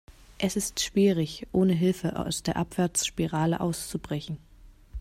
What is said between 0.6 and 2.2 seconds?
schwierig, ohne Hilfe